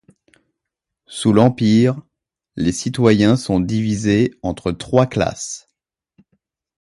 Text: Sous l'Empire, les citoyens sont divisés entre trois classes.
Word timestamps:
Sous 1.05 1.31
l'Empire, 1.31 1.95
les 2.55 2.71
citoyens 2.71 3.35
sont 3.35 3.59
divisés 3.59 4.31
entre 4.41 4.71
trois 4.71 5.05
classes. 5.05 5.69